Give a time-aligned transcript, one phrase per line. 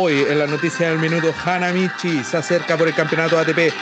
[0.00, 3.72] Hoy en la noticia del minuto, Hanamichi se acerca por el campeonato ATP.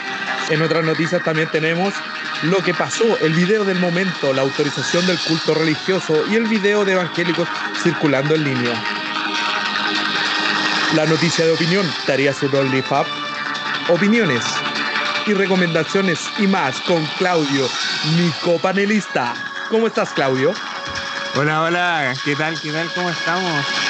[0.49, 1.93] En otras noticias también tenemos
[2.41, 6.83] lo que pasó, el video del momento, la autorización del culto religioso y el video
[6.85, 7.47] de evangélicos
[7.83, 8.73] circulando en línea.
[10.95, 13.05] La noticia de opinión, ¿darías un OnlyFab?
[13.89, 14.43] Opiniones
[15.27, 17.69] y recomendaciones y más con Claudio,
[18.15, 19.35] mi copanelista.
[19.69, 20.51] ¿Cómo estás, Claudio?
[21.35, 22.59] Hola, hola, ¿qué tal?
[22.59, 22.91] ¿Qué tal?
[22.95, 23.86] ¿Cómo estamos?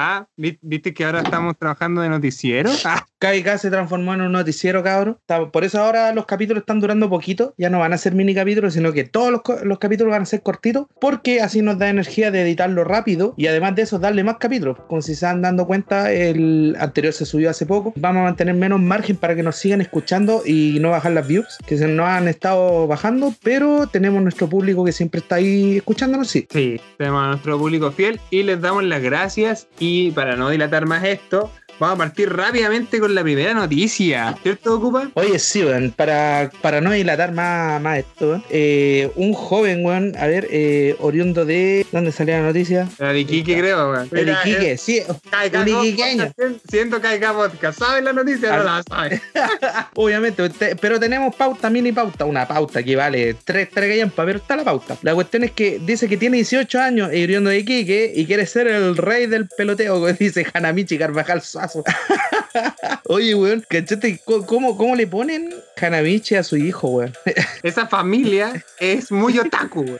[0.00, 2.70] Ah, ¿viste que ahora estamos trabajando de noticiero?
[2.84, 3.04] Ah.
[3.18, 5.18] KK se transformó en un noticiero, cabrón.
[5.52, 7.52] Por eso ahora los capítulos están durando poquito.
[7.58, 9.32] Ya no van a ser mini capítulos, sino que todos
[9.64, 13.48] los, capítulos van a ser cortitos, porque así nos da energía de editarlo rápido y
[13.48, 14.76] además de eso darle más capítulos.
[14.86, 17.92] Como si se están dando cuenta, el anterior se subió hace poco.
[17.96, 21.58] Vamos a mantener menos margen para que nos sigan escuchando y no bajar las views,
[21.66, 26.28] que se nos han estado bajando, pero tenemos nuestro público que siempre está ahí escuchándonos,
[26.28, 26.46] sí.
[26.50, 30.86] Sí, tenemos a nuestro público fiel y les damos las gracias y para no dilatar
[30.86, 34.36] más esto, Vamos a partir rápidamente con la primera noticia.
[34.42, 35.10] ¿Cierto, Ocupa?
[35.14, 35.92] Oye, sí, weón.
[35.92, 41.44] Para, para no dilatar más, más esto, eh, un joven, weón, a ver, eh, oriundo
[41.44, 41.86] de.
[41.92, 42.88] ¿Dónde salía la noticia?
[42.98, 44.08] La de Iquique, creo, weón.
[44.12, 45.02] El Iquique, sí.
[45.08, 46.32] un iquiqueño.
[46.68, 47.78] Siento que podcast.
[47.78, 48.56] ¿Sabes la noticia?
[48.56, 49.20] No la sabes.
[49.94, 52.24] Obviamente, pero tenemos pauta, mini pauta.
[52.24, 54.96] Una pauta que vale tres para pero está la pauta.
[55.02, 58.46] La cuestión es que dice que tiene 18 años y oriundo de Iquique y quiere
[58.46, 61.42] ser el rey del peloteo, dice Hanamichi Carvajal
[63.08, 64.20] Oye, weón, ¿cachate?
[64.24, 67.12] ¿Cómo, ¿Cómo le ponen Hanamichi a su hijo, weón?
[67.62, 69.98] Esa familia es muy otaku, weón.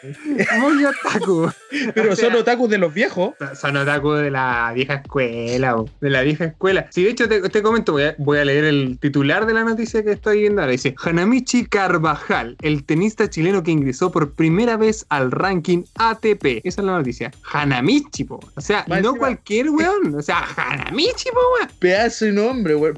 [0.61, 1.51] Muy otaku.
[1.95, 3.35] Pero son otakus de los viejos.
[3.61, 5.91] Son otaku de la vieja escuela, weón.
[6.01, 6.87] De la vieja escuela.
[6.91, 10.41] Sí, de hecho, te, comento, voy a, leer el titular de la noticia que estoy
[10.41, 10.73] viendo ahora.
[10.73, 16.61] Dice, Hanamichi Carvajal, el tenista chileno que ingresó por primera vez al ranking ATP.
[16.65, 17.31] Esa es la noticia.
[17.53, 18.41] Hanamichi, po.
[18.57, 20.15] O sea, no cualquier weón.
[20.15, 21.41] O sea, Hanamichi, po,
[21.79, 22.93] Pedazo de nombre, güey.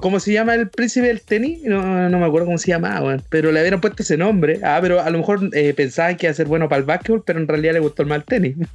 [0.00, 1.60] ¿Cómo se llama el príncipe del tenis?
[1.64, 3.20] No, no me acuerdo cómo se llamaba, güey.
[3.28, 4.60] Pero le habían puesto ese nombre.
[4.62, 7.22] Ah, pero a lo mejor eh, pensaban que iba a ser bueno para el básquetbol,
[7.24, 8.56] pero en realidad le gustó el mal tenis.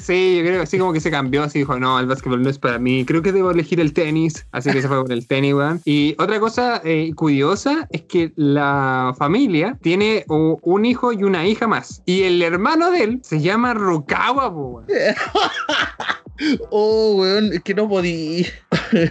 [0.00, 2.50] Sí, yo creo que así como que se cambió, así dijo, no, el básquetbol no
[2.50, 3.04] es para mí.
[3.04, 4.46] Creo que debo elegir el tenis.
[4.52, 5.78] Así que se fue por el tenis, güey.
[5.84, 11.66] Y otra cosa eh, curiosa es que la familia tiene un hijo y una hija
[11.66, 12.02] más.
[12.04, 14.86] Y el hermano de él se llama Rukawa, güey.
[16.70, 18.46] Oh, weón, es que no podí.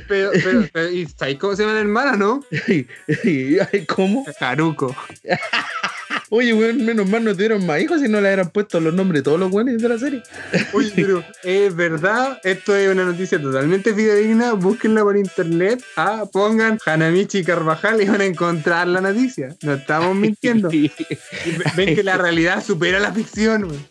[0.08, 0.32] Pero,
[0.74, 2.44] pero, ¿y cómo se llama la hermana, no?
[3.88, 4.26] ¿Cómo?
[4.40, 4.96] Haruko.
[6.32, 9.22] Oye, weón, menos mal no tuvieron más hijos si no le hubieran puesto los nombres
[9.22, 10.22] de todos los buenos de la serie.
[10.74, 14.54] Oye, pero es verdad, esto es una noticia totalmente fidedigna.
[14.54, 19.56] Búsquenla por internet, ah, pongan Hanamichi Carvajal y van a encontrar la noticia.
[19.64, 20.70] No estamos mintiendo.
[20.70, 23.88] ven que la realidad supera la ficción, weón.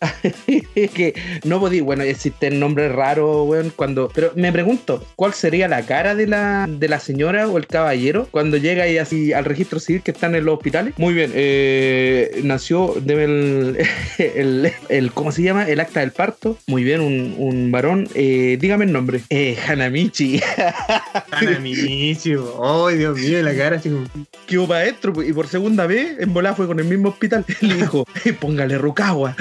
[0.94, 4.12] que no podía, bueno, existen nombres raros, weón, cuando.
[4.14, 8.28] Pero me pregunto, ¿cuál sería la cara de la, de la señora o el caballero
[8.30, 10.94] cuando llega y así al registro civil que están en los hospitales?
[10.98, 13.78] Muy bien, eh nació el,
[14.18, 15.68] el, el, ¿cómo se llama?
[15.68, 16.58] El acta del parto.
[16.66, 18.08] Muy bien, un, un varón.
[18.14, 19.20] Eh, dígame el nombre.
[19.30, 20.40] Eh, Hanamichi.
[21.30, 22.34] Hanamichi.
[22.62, 23.90] Ay, Dios mío, la cara así
[24.46, 25.22] ¿Qué hubo para adentro?
[25.22, 27.44] Y por segunda vez, en volá fue con el mismo hospital.
[27.60, 28.06] Le dijo,
[28.40, 29.36] póngale Rukawa.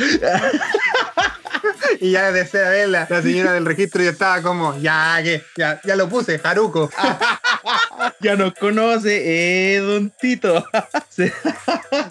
[2.01, 5.95] y ya desea verla, la señora del registro ya estaba como, ya, que, ya, ya
[5.95, 6.89] lo puse, Haruko.
[8.21, 10.65] ya nos conoce, eh, don Tito.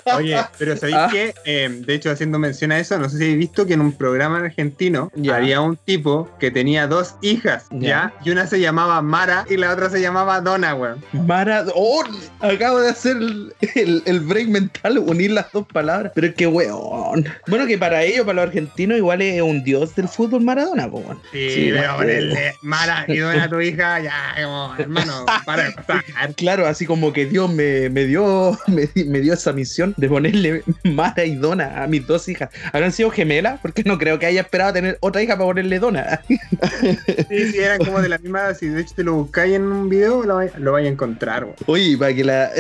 [0.17, 1.09] Oye, pero ¿sabéis ah.
[1.11, 3.81] que em, de hecho, haciendo mención a eso, no sé si habéis visto que en
[3.81, 8.13] un programa argentino había un tipo que tenía dos hijas, ¿ya?
[8.25, 11.05] Y una se llamaba Mara y la otra se llamaba Donna, weón.
[11.13, 12.03] Mara, oh,
[12.41, 16.13] acabo de hacer el, el, break mental, unir las dos palabras.
[16.15, 17.27] Pero qué weón.
[17.47, 21.05] Bueno, que para ellos, para los argentinos, igual es un dios del fútbol Maradona, pues.
[21.33, 25.73] Sí, sí pero ponerle Mara y Donna tu hija, ya, como, hermano, para
[26.37, 30.63] Claro, así como que Dios me, me dio me, me dio esa misión de ponerle
[30.85, 32.51] Mara y Dona a mis dos hijas.
[32.73, 33.61] ¿Habrán sido gemelas?
[33.61, 36.21] Porque no creo que haya esperado tener otra hija para ponerle Dona.
[36.29, 38.55] Sí, sí, eran como de la misma.
[38.55, 41.47] Si de hecho te lo buscáis en un video, lo vais, a encontrar.
[41.67, 42.51] Uy, para que la.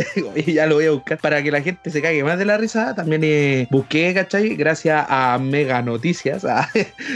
[0.46, 1.18] ya lo voy a buscar.
[1.18, 4.56] Para que la gente se caiga más de la risa, también eh, busqué, ¿cachai?
[4.56, 6.44] Gracias a Mega Noticias,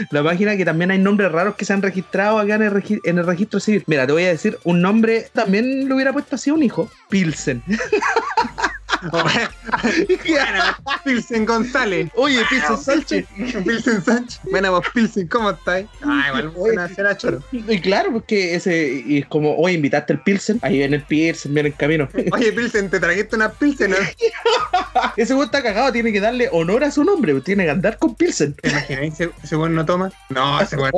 [0.09, 3.59] la página que también hay nombres raros que se han registrado acá en el, registro
[3.59, 3.83] civil.
[3.87, 7.63] Mira, te voy a decir un nombre, también lo hubiera puesto así un hijo: Pilsen.
[9.11, 10.63] Bueno,
[11.03, 12.09] Pilsen González.
[12.15, 13.25] Oye, Pilsen Sánchez.
[13.65, 14.39] Pilsen Sánchez.
[14.49, 15.87] Bueno, vos Pilsen, ¿cómo estáis?
[16.03, 17.41] Ah, igual buena cena choro.
[17.51, 21.53] Y claro, porque ese y es como, oye, invitaste el Pilsen, ahí viene el Pilsen,
[21.53, 22.07] viene el camino.
[22.31, 23.91] Oye, Pilsen, ¿te trajiste una Pilsen?
[23.91, 23.97] ¿no?
[25.17, 28.15] Ese güey está cagado, tiene que darle honor a su nombre, tiene que andar con
[28.15, 28.53] Pilsen.
[28.53, 30.11] ¿Te imagináis ese, güey no toma?
[30.29, 30.91] No, ese güey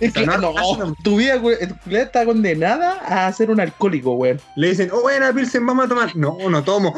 [0.00, 0.26] está.
[0.36, 1.56] no, tu vida, güey,
[1.90, 4.36] está condenada a ser un alcohólico, güey.
[4.56, 6.16] Le dicen, oh, buena Pilsen, vamos a tomar.
[6.16, 6.94] No, no tomo.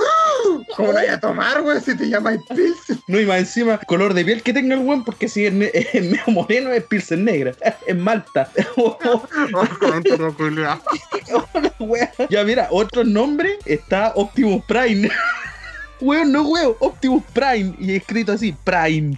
[0.76, 3.00] ¿Cómo no voy a tomar, güey, si te llamas Pilsen?
[3.06, 5.70] No, y más encima, color de piel que tenga el güey, porque si es, ne-
[5.74, 7.52] es medio moreno, es Pilsen negra,
[7.86, 8.50] es Malta.
[8.76, 8.98] Oh.
[12.30, 15.10] Ya mira, otro nombre está Optimus Prime.
[16.02, 17.74] Weón, no weón, Optimus Prime.
[17.78, 19.16] Y escrito así, Prime.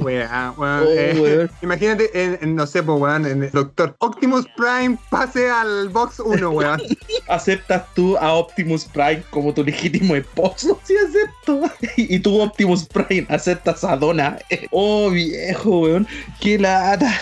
[0.00, 0.28] Weón.
[0.58, 1.50] Oh, eh, weón.
[1.62, 6.18] Imagínate, en, en, no sé, pues, weón, en el Doctor Optimus Prime pase al box
[6.20, 6.82] 1, weón.
[7.28, 10.78] ¿Aceptas tú a Optimus Prime como tu legítimo esposo?
[10.88, 11.62] Sí, acepto.
[11.96, 14.38] Y tú, Optimus Prime, aceptas a Donna.
[14.70, 16.06] Oh, viejo, weón.
[16.40, 17.12] Qué lata.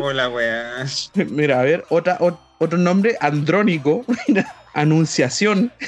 [0.00, 0.86] Hola, weá.
[1.28, 4.04] Mira, a ver, otra, ot- otro nombre, Andrónico.
[4.28, 5.72] Mira, Anunciación.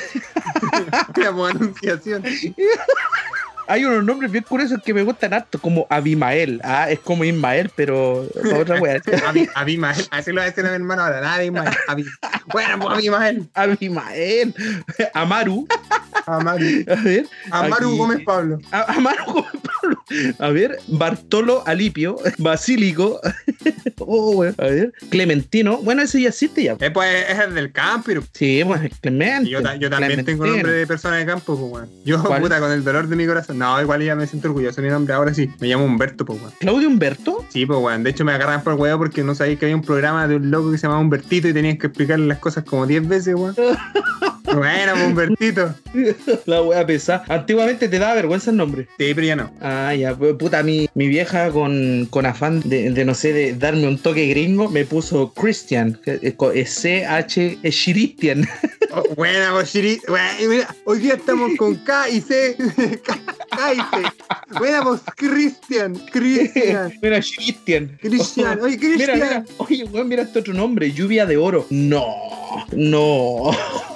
[1.14, 2.22] Pues, anunciación.
[3.70, 6.58] Hay unos nombres bien curiosos que me gustan harto, como Abimael.
[6.64, 8.26] Ah, es como Ismael, pero
[8.58, 8.96] otra wea.
[9.26, 11.68] Abi- Abimael, así lo va a decir a mi hermano ahora, nada, Abimael.
[11.88, 12.06] Abi-
[12.50, 13.46] Bueno, pues Abimael.
[13.52, 14.54] Abimael.
[15.12, 15.68] Amaru.
[16.26, 17.26] Amaru, A ver.
[17.50, 17.98] Amaru Aquí.
[17.98, 18.58] Gómez Pablo.
[18.72, 20.04] A- Amaru como Pablo.
[20.38, 20.78] A ver.
[20.86, 22.16] Bartolo Alipio.
[22.38, 23.20] Basílico.
[24.10, 24.54] Oh, weón.
[24.56, 24.92] A ver.
[25.10, 25.78] Clementino.
[25.82, 26.76] Bueno, ese ya existe ya.
[26.80, 28.22] Eh, pues es el del camper.
[28.32, 29.48] Sí, pues Clemente.
[29.48, 30.46] Y yo, ta- yo también tengo Clementino.
[30.56, 31.90] nombre de persona de campo, pues, weón.
[32.06, 32.40] Yo, ¿Cuál?
[32.40, 33.58] puta, con el dolor de mi corazón.
[33.58, 35.12] No, igual ya me siento orgulloso de mi nombre.
[35.12, 36.54] Ahora sí, me llamo Humberto, pues, weón.
[36.58, 37.44] Claudio Humberto.
[37.50, 38.02] Sí, pues, weón.
[38.02, 40.50] De hecho, me agarran por huevo porque no sabía que había un programa de un
[40.50, 43.54] loco que se llamaba Humbertito y tenías que explicarle las cosas como 10 veces, weón.
[44.54, 45.74] bueno, pues, Humbertito.
[46.46, 47.24] La wea pesada.
[47.28, 48.88] Antiguamente te daba vergüenza el nombre.
[48.98, 49.52] Sí, pero ya no.
[49.60, 53.54] Ah, ya, pues, puta, mi, mi vieja con, con afán de, de, no sé, de
[53.54, 55.98] darme un toque gringo, me puso Christian,
[56.66, 58.48] C-H, es Christian.
[58.92, 60.00] Oh, buena, pues, Shiri.
[60.08, 62.56] Weón, y mira, hoy día estamos con K y C.
[63.04, 63.18] K,
[63.50, 64.08] K y C.
[64.58, 65.94] Buena, pues, Cristian.
[66.10, 66.92] Cristian.
[67.02, 67.98] mira, Christian.
[68.00, 68.58] Cristian.
[68.60, 69.14] Oye, Mira, Cristian.
[69.18, 71.66] mira, oye, weón, mira este otro nombre, lluvia de oro.
[71.70, 72.06] No,
[72.72, 73.50] no.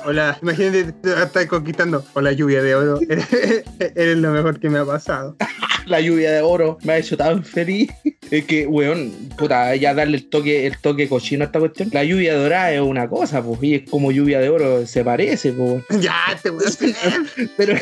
[0.04, 2.04] Hola, imagínate, te estás conquistando.
[2.14, 2.98] Hola, lluvia de oro.
[3.08, 5.36] Eres, eres lo mejor que me ha pasado.
[5.86, 7.90] La lluvia de oro me ha hecho tan feliz.
[8.32, 11.90] Es que, weón, puta, ya darle el toque, el toque cochino a esta cuestión.
[11.92, 15.52] La lluvia dorada es una cosa, pues, y es como lluvia de oro, se parece,
[15.52, 15.84] pues.
[16.00, 17.48] Ya, te voy a.
[17.58, 17.74] Pero,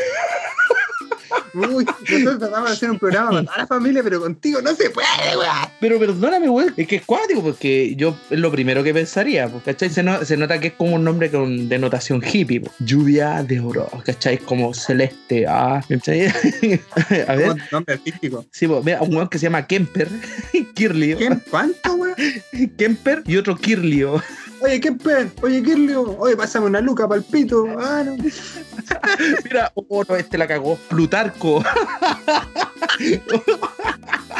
[1.55, 4.91] Uy, nosotros tratamos de hacer un programa con toda la familia, pero contigo no se
[4.91, 5.07] puede,
[5.37, 5.51] weón.
[5.81, 9.63] pero perdóname, weón, es que es cuático, porque yo es lo primero que pensaría, pues,
[9.65, 9.91] ¿cachai?
[9.91, 12.73] Se, no- se nota que es como un nombre con denotación hippie, pues.
[12.79, 14.39] Lluvia de oro, ¿cachai?
[14.39, 16.27] Como celeste, ah, ¿cachai?
[17.29, 18.45] A ver, Nombre artístico.
[18.51, 20.09] sí, pues, mira, un weón que se llama Kemper,
[20.75, 21.43] Kirlio, ¿Quién?
[21.51, 22.15] ¿Cuánto, weón?
[22.77, 24.23] Kemper y otro Kirlio.
[24.63, 25.33] Oye, ¿qué pen?
[25.43, 26.19] Oye, Kirlio.
[26.19, 27.67] Oye, pásame una luca para el pito.
[27.79, 28.17] Ah, no.
[29.45, 30.77] Mira, oh, no, este la cagó.
[30.89, 31.65] Plutarco.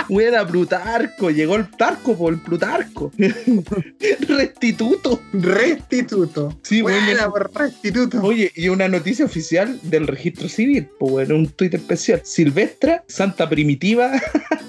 [0.09, 1.31] Buena, Plutarco.
[1.31, 3.13] Llegó el Tarco por el Plutarco.
[4.29, 5.23] Restituto.
[5.33, 6.59] Restituto.
[6.63, 7.31] Sí, Buena bueno.
[7.31, 8.21] por restituto.
[8.23, 10.89] Oye, y una noticia oficial del registro civil.
[10.99, 12.21] Pues bueno, un tuit especial.
[12.25, 14.21] Silvestra, Santa Primitiva,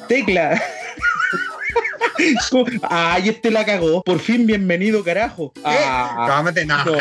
[0.07, 0.61] Tecla.
[2.89, 4.03] Ay, este la cagó.
[4.03, 5.53] Por fin, bienvenido, carajo.
[5.63, 6.93] Ah, Cómete, no, no,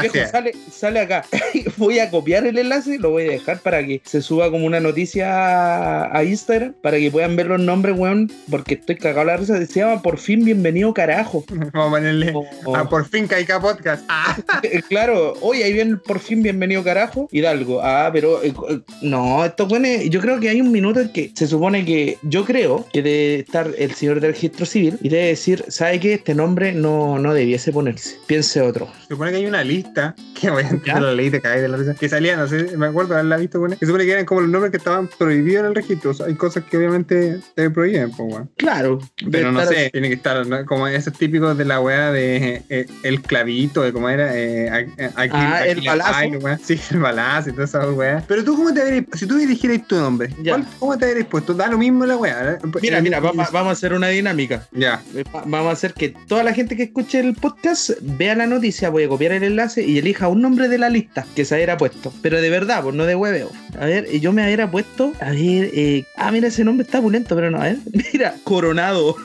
[0.00, 1.24] viejo, sale, sale acá.
[1.76, 4.80] voy a copiar el enlace, lo voy a dejar para que se suba como una
[4.80, 9.64] noticia a, Instagram, para que puedan ver los nombres, weón, porque estoy cagado la risa.
[9.66, 11.44] Se llama Por fin, bienvenido, carajo.
[11.48, 14.04] Vamos a ponerle O- a por fin Caica Podcast.
[14.08, 17.80] Ah, Eh, claro, oye, ahí viene por fin bienvenido carajo, Hidalgo.
[17.82, 21.32] Ah, pero eh, eh, no, esto pone, yo creo que hay un minuto en que
[21.34, 25.26] se supone que, yo creo que debe estar el señor del registro civil y debe
[25.28, 26.14] decir, ¿sabe qué?
[26.14, 28.88] Este nombre no, no debiese ponerse, piense otro.
[29.02, 31.68] se supone que hay una lista, que voy a entrar la ley de caer de
[31.68, 34.24] la risa, que salía, no sé, me acuerdo haberla visto, que se supone que eran
[34.24, 36.10] como los nombres que estaban prohibidos en el registro.
[36.10, 38.50] O sea, hay cosas que obviamente te prohíben, pues, weón.
[38.56, 38.98] Claro,
[39.30, 40.64] Pero no sé, tiene que estar ¿no?
[40.66, 44.92] como esos típicos de la weá de eh, el clavito, de cómo era, eh, aquí,
[45.16, 46.12] aquí- Ah, aquí el la- balazo.
[46.14, 46.32] ay.
[46.62, 48.24] Sí, el balazo y todas esas weas.
[48.26, 50.52] Pero tú, ¿cómo te habrías, si tú dirigieras tu nombre, Ya.
[50.52, 51.54] ¿cuál- ¿cómo te habrías puesto?
[51.54, 52.52] Da lo mismo la weá.
[52.52, 52.58] ¿eh?
[52.82, 54.66] Mira, Eh, mira, eh, vamos, vamos a hacer una dinámica.
[54.72, 55.02] Ya.
[55.14, 58.46] Eh, va- Vamos a hacer que toda la gente que escuche el podcast vea la
[58.46, 61.54] noticia, voy a copiar el enlace y elija un nombre de la lista que se
[61.54, 62.12] hubiera puesto.
[62.22, 63.50] Pero de verdad, pues no de hueveo.
[63.78, 67.34] A ver, yo me hubiera puesto, a ver, eh, ah, mira, ese nombre está pulento,
[67.34, 67.78] pero no, a ver,
[68.12, 69.16] mira, Coronado.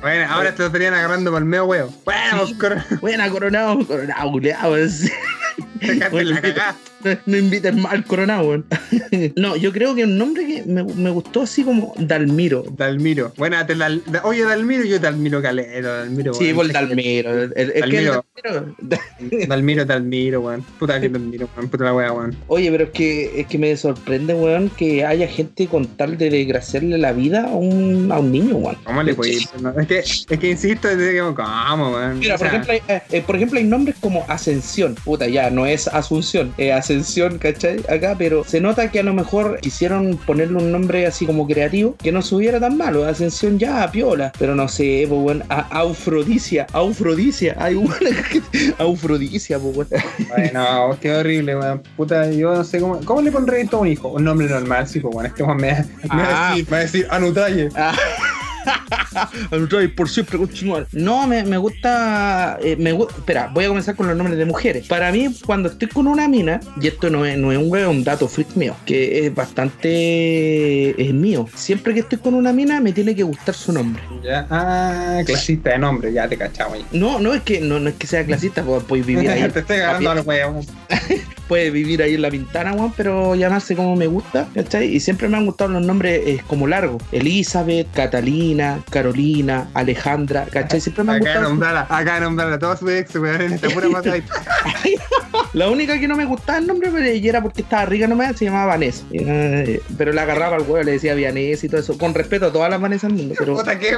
[0.00, 1.94] Bueno, ahora te lo estarían agarrando por el medio huevo.
[2.04, 2.54] Bueno, Sí.
[2.58, 4.76] pues, cor- Buena, Coronado, Coronado, culeado.
[5.80, 6.76] la cagada.
[7.26, 8.64] no inviten más al corona, weón.
[9.36, 12.64] no, yo creo que un nombre que me, me gustó así como Dalmiro.
[12.76, 13.32] Dalmiro.
[13.36, 17.30] Bueno, te Dal- da- oye, Dalmiro, yo Dalmiro Calero, Dalmiro, Sí, por Dalmiro.
[17.32, 18.24] El, el- es que Dalmiro.
[18.44, 20.62] Dalmiro- Dalmiro, Dalmiro, weón.
[20.78, 21.68] Puta que Dalmiro, weón.
[21.68, 22.36] Puta la wea, weón.
[22.48, 26.30] Oye, pero es que, es que me sorprende, weón, que haya gente con tal de
[26.30, 28.76] desgraciarle la vida a un, a un niño, weón.
[28.84, 29.42] ¿Cómo le puede ir?
[29.60, 32.18] No, es que, es que insisto, es que, ¿cómo, weón?
[32.18, 34.94] Mira, O por sea, ejemplo, hay, eh, eh, por ejemplo, hay nombres como Ascensión.
[35.04, 37.80] Puta, ya, no es Asunción, es Ascensión, ¿cachai?
[37.88, 41.96] Acá, pero se nota que a lo mejor quisieron ponerle un nombre así como creativo,
[42.02, 43.04] que no subiera tan malo.
[43.04, 44.32] Ascensión ya, piola.
[44.38, 47.56] Pero no sé, pues, a- Aufrodicia, Aufrodicia.
[47.58, 47.94] Hay una
[48.78, 49.88] Aufrodicia, pues.
[50.28, 51.82] Bueno, qué horrible, weón.
[51.96, 53.00] Puta, yo no sé cómo.
[53.04, 54.08] ¿Cómo le pondré esto a un hijo?
[54.08, 55.28] Un nombre normal, sí, pues, bueno.
[55.28, 56.48] Este weón me, me, va Ah.
[56.48, 57.68] a decir, me va a decir Anutaye.
[59.96, 60.86] Por siempre continuar.
[60.92, 62.58] No, me, me gusta.
[62.62, 64.86] eh, me gu- Espera, voy a comenzar con los nombres de mujeres.
[64.86, 68.04] Para mí, cuando estoy con una mina, y esto no es, no es un un
[68.04, 70.90] dato freak mío, que es bastante.
[71.00, 71.46] es mío.
[71.54, 74.00] Siempre que estoy con una mina, me tiene que gustar su nombre.
[74.22, 76.86] Ya, ah, clasista de nombre, ya te cachamos ahí.
[76.92, 79.48] No, no es que no, no es que sea clasista, pues, puedes vivir ahí.
[79.52, 80.60] te estoy ganando a los weón.
[81.48, 84.94] puede vivir ahí en la weón, pero llamarse como me gusta, ¿cachai?
[84.94, 87.02] Y siempre me han gustado los nombres eh, como largos.
[87.12, 88.53] Elizabeth, Catalina,
[88.90, 90.80] Carolina, Alejandra, ¿cachai?
[90.80, 91.48] Siempre me han Acá gustado.
[91.50, 93.88] nombrala, acá nombrala, todos su ex, weón, en esta pura.
[95.52, 98.36] La única que no me gustaba el nombre pero ella era porque estaba rica nomás,
[98.36, 99.04] se llamaba Vanessa.
[99.12, 101.96] Eh, pero la agarraba al huevo, le decía Vanessa y todo eso.
[101.98, 103.56] Con respeto a todas las Vanessa del mundo, pero.
[103.78, 103.96] Qué,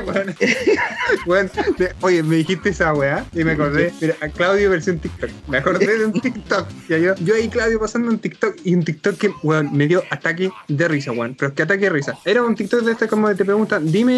[1.27, 1.51] weón.
[1.77, 3.93] Te- Oye, me dijiste esa weá y me acordé.
[4.01, 5.31] Mira, a Claudio versión TikTok.
[5.49, 6.69] Me acordé de un TikTok.
[6.89, 10.03] Ya yo, yo ahí, Claudio, pasando un TikTok y un TikTok que, weón, me dio
[10.11, 11.35] ataque de risa, weón.
[11.39, 12.19] Pero es que ataque de risa.
[12.25, 14.15] Era un TikTok de este como de te preguntan, dime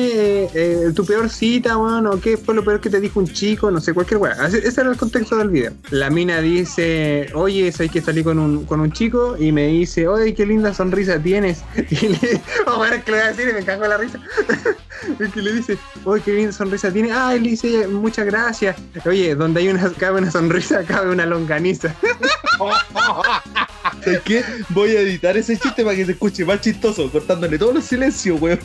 [0.55, 3.71] eh, tu peor cita, weón, o qué fue lo peor que te dijo un chico,
[3.71, 4.47] no sé, cualquier weá.
[4.47, 5.73] Ese, era el contexto del video.
[5.91, 10.07] La mina dice, oye, hay que salí con un, con un chico y me dice,
[10.09, 11.63] oye, qué linda sonrisa tienes.
[11.91, 14.21] Y le, oh, que le voy a decir y me cago en la risa.
[15.21, 17.13] Es que le dice, oye, qué linda sonrisa tiene.
[17.13, 18.77] Ah, le dice, muchas gracias.
[19.07, 21.95] Oye, donde hay una, cabe una sonrisa, cabe una longaniza.
[24.09, 24.45] ¿Sabes qué?
[24.71, 28.41] Voy a editar ese chiste para que se escuche más chistoso, cortándole todos los silencios,
[28.41, 28.59] weón.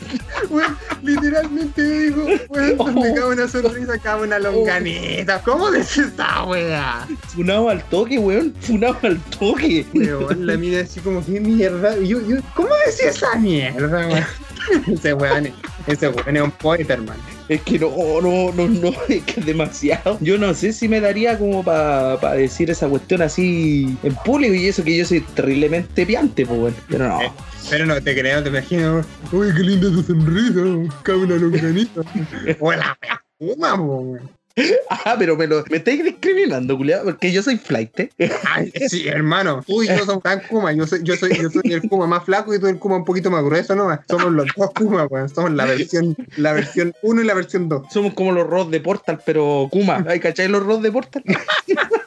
[0.50, 3.14] Weón, literalmente me dijo, weón, donde Oh.
[3.14, 5.40] cabe una sonrisa, cabe una longaniza.
[5.42, 7.06] ¿Cómo dice esta wea?
[7.34, 8.54] Funado al toque, weón.
[8.60, 9.86] Funado al toque.
[9.94, 11.96] Weón, la mira así como, qué mierda.
[11.98, 14.24] Y yo, yo, ¿cómo decía esa mierda, weón?
[14.94, 15.52] Ese weón, es-
[15.86, 17.22] ese weón es un poeta, hermano.
[17.48, 17.90] Es que no,
[18.22, 20.18] no, no, no, es que es demasiado.
[20.20, 24.68] Yo no sé si me daría como para decir esa cuestión así en público y
[24.68, 26.74] eso que yo soy terriblemente piante, pues, weón.
[26.88, 27.22] Pero no.
[27.22, 27.32] Eh.
[27.70, 29.02] Pero no te creo, te imagino.
[29.32, 30.94] Uy, qué linda tu sonrisa.
[31.02, 32.02] Cabe una longaniza.
[32.60, 34.20] Weón,
[35.06, 38.10] Ah, pero me, lo, me estáis discriminando, culiado, porque yo soy flight, ¿eh?
[38.54, 39.62] Ay, sí, hermano.
[39.66, 40.72] Uy, yo soy tan Kuma.
[40.72, 43.04] Yo soy, yo soy, yo soy el Kuma más flaco y tú el Kuma un
[43.04, 43.98] poquito más grueso, ¿no?
[44.08, 45.28] Somos los dos Kuma, weón.
[45.28, 47.92] Somos la versión, la versión 1 y la versión 2.
[47.92, 50.04] Somos como los rods de Portal, pero Kuma.
[50.08, 51.24] ¿Hay cachai los rods de Portal?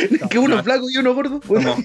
[0.30, 1.40] que uno flaco y uno gordo.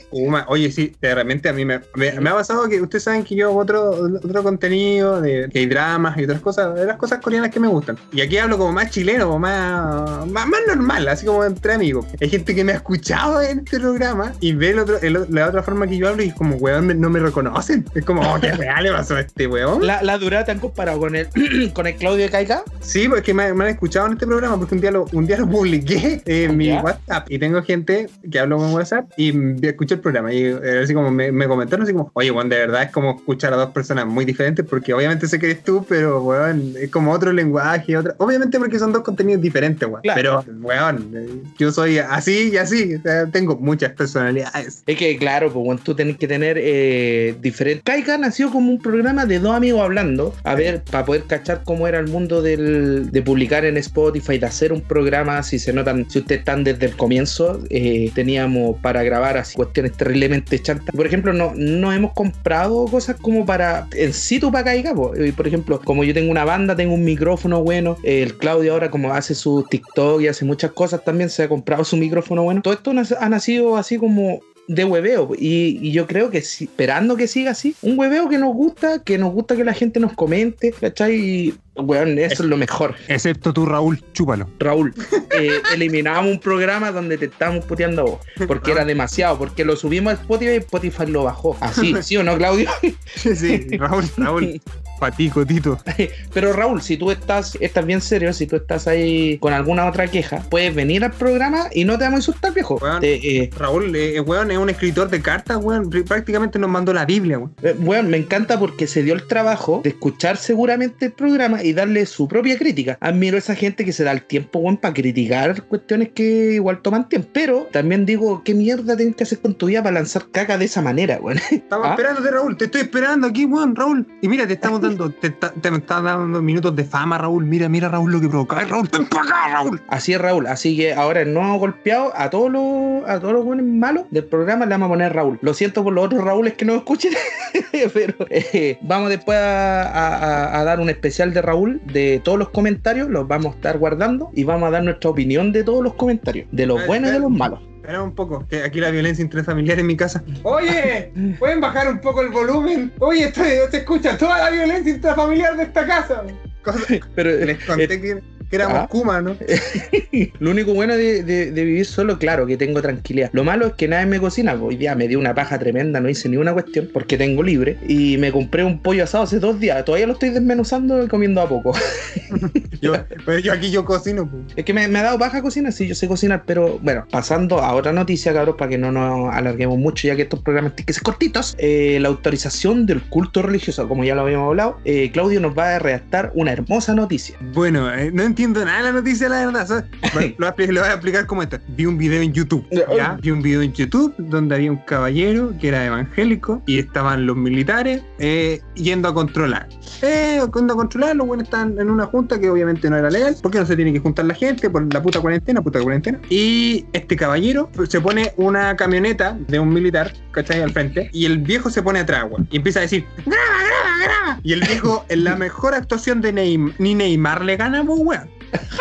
[0.09, 0.45] Kuma.
[0.47, 3.35] Oye, sí, de repente a mí me, me, me ha pasado que ustedes saben que
[3.35, 3.89] yo hago otro,
[4.23, 7.67] otro contenido, de, que hay dramas y otras cosas, de las cosas coreanas que me
[7.67, 7.97] gustan.
[8.11, 12.05] Y aquí hablo como más chileno, como más, más, más normal, así como entre amigos.
[12.19, 15.47] Hay gente que me ha escuchado en este programa y ve el otro, el- la
[15.47, 17.85] otra forma que yo hablo y es como, weón, no me reconocen.
[17.95, 19.85] Es como, oh, qué real le pasó a este weón.
[19.85, 21.27] La, la durada te han comparado con el,
[21.73, 22.63] con el Claudio de Caica.
[22.81, 25.37] Sí, porque me, me han escuchado en este programa porque un día lo, un día
[25.37, 26.71] lo publiqué en mi.
[26.81, 29.33] WhatsApp y tengo gente que hablo con WhatsApp y
[29.65, 32.57] escuché el programa y eh, así como me, me comentaron así como, oye, Juan, de
[32.57, 35.85] verdad es como escuchar a dos personas muy diferentes porque obviamente sé que eres tú,
[35.87, 38.15] pero, weón, es como otro lenguaje, otra...
[38.17, 40.01] obviamente porque son dos contenidos diferentes, weón.
[40.01, 40.43] Claro.
[40.45, 44.83] Pero, weón, yo soy así y así, o sea, tengo muchas personalidades.
[44.85, 47.83] Es que, claro, pues, bueno, tú tenés que tener eh, diferentes.
[47.83, 51.87] Caica nació como un programa de dos amigos hablando, a ver, para poder cachar cómo
[51.87, 55.43] era el mundo del, de publicar en Spotify, de hacer un programa.
[55.43, 59.93] Si se notan, si ustedes están desde el comienzo, eh, teníamos para grabar así cuestiones
[59.93, 60.95] terriblemente chantas.
[60.95, 64.75] Por ejemplo, no, no hemos comprado cosas como para en situ para.
[64.75, 67.97] Eh, Por ejemplo, como yo tengo una banda, tengo un micrófono bueno.
[68.03, 71.49] eh, el Claudio ahora, como hace su TikTok y hace muchas cosas, también se ha
[71.49, 72.61] comprado su micrófono bueno.
[72.61, 77.17] Todo esto ha nacido así como de hueveo y, y yo creo que si, esperando
[77.17, 80.13] que siga así, un hueveo que nos gusta, que nos gusta que la gente nos
[80.13, 81.15] comente, ¿cachai?
[81.15, 82.95] Y Weón, eso es lo mejor.
[83.07, 84.49] Excepto tú, Raúl, chúpalo.
[84.59, 84.93] Raúl,
[85.31, 89.75] eh, eliminábamos un programa donde te estábamos puteando a vos, porque era demasiado, porque lo
[89.75, 91.57] subimos a Spotify y Spotify lo bajó.
[91.61, 92.69] Así, ¿sí o no, Claudio?
[93.15, 94.61] Sí, Raúl, Raúl.
[95.01, 95.79] Patico, Tito.
[96.33, 100.07] Pero Raúl, si tú estás, estás bien serio, si tú estás ahí con alguna otra
[100.07, 102.77] queja, puedes venir al programa y no te vamos a insultar, viejo.
[102.79, 105.89] Weón, Te, eh, Raúl, eh, weón, es un escritor de cartas, weón.
[105.89, 107.55] Prácticamente nos mandó la Biblia, weón.
[107.63, 111.73] eh, weón, me encanta porque se dio el trabajo de escuchar seguramente el programa y
[111.73, 112.97] darle su propia crítica.
[113.01, 116.81] Admiro a esa gente que se da el tiempo, weón, para criticar cuestiones que igual
[116.81, 117.29] toman tiempo.
[117.33, 120.65] Pero también digo, ¿qué mierda tienes que hacer con tu vida para lanzar caca de
[120.65, 121.39] esa manera, weón?
[121.51, 121.91] Estamos ¿Ah?
[121.91, 122.57] esperándote, Raúl.
[122.57, 124.07] Te estoy esperando aquí, weón, Raúl.
[124.21, 127.45] Y mira, te estamos dando, te, te estás dando minutos de fama, Raúl.
[127.45, 128.59] Mira, mira, Raúl, lo que provoca.
[128.65, 129.81] Raúl, para acá, Raúl.
[129.87, 130.47] Así es, Raúl.
[130.47, 132.61] Así que ahora el nuevo golpeado a todos los
[133.07, 135.39] a todos los buenos malos del programa le vamos a poner Raúl.
[135.41, 137.13] Lo siento por los otros Raúles que no escuchen,
[137.93, 141.50] pero eh, vamos después a- a dar un especial de Raúl
[141.93, 143.09] de todos los comentarios.
[143.09, 146.47] Los vamos a estar guardando y vamos a dar nuestra opinión de todos los comentarios,
[146.51, 147.21] de los Eh, buenos y de eh.
[147.21, 147.59] los malos.
[147.77, 150.23] Espera un poco, que aquí la violencia intrafamiliar en mi casa.
[150.43, 152.91] Oye, ¿pueden bajar un poco el volumen?
[152.99, 156.23] Oye, estoy, se escucha toda la violencia intrafamiliar de esta casa.
[156.63, 156.79] Cosa-
[157.15, 158.87] Pero eh, les conté que, que éramos ah.
[158.87, 159.35] Kuma, ¿no?
[160.39, 163.29] lo único bueno de, de- de vivir solo, claro, que tengo tranquilidad.
[163.33, 164.53] Lo malo es que nadie me cocina.
[164.53, 167.77] Hoy día me dio una paja tremenda, no hice ni una cuestión porque tengo libre.
[167.87, 169.83] Y me compré un pollo asado hace dos días.
[169.85, 171.73] Todavía lo estoy desmenuzando y comiendo a poco.
[172.81, 172.93] Yo,
[173.27, 174.41] pero yo aquí yo cocino, pues.
[174.55, 177.59] Es que me, me ha dado baja cocinar, sí, yo sé cocinar, pero bueno, pasando
[177.59, 180.87] a otra noticia, cabros, para que no nos alarguemos mucho, ya que estos programas tienen
[180.87, 181.53] que ser cortitos.
[181.59, 185.75] eh, la autorización del culto religioso, como ya lo habíamos hablado, eh, Claudio nos va
[185.75, 187.35] a redactar una hermosa noticia.
[187.53, 189.67] Bueno, eh, no entiendo nada de la noticia, la verdad.
[189.67, 189.85] ¿sabes?
[190.13, 191.59] Bueno, lo, voy a explicar como esto.
[191.69, 193.17] Vi un video en YouTube, ¿ya?
[193.21, 197.37] Vi un video en YouTube donde había un caballero que era evangélico y estaban los
[197.37, 199.67] militares eh, yendo a controlar.
[200.01, 203.35] Eh, yendo a controlar, los buenos estaban en una junta que obviamente no era legal,
[203.41, 206.19] porque no se tiene que juntar la gente por la puta cuarentena, puta cuarentena.
[206.29, 210.61] Y este caballero se pone una camioneta de un militar, ¿cachai?
[210.61, 214.39] Al frente, y el viejo se pone atrás, y empieza a decir, graba, graba, graba.
[214.43, 218.29] Y el viejo, en la mejor actuación de Neymar, ni Neymar le gana, pues, weón.